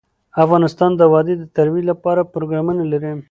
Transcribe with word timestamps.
افغانستان 0.43 0.91
د 0.95 1.01
وادي 1.13 1.35
د 1.39 1.43
ترویج 1.55 1.83
لپاره 1.91 2.29
پروګرامونه 2.33 2.83
لري. 2.91 3.11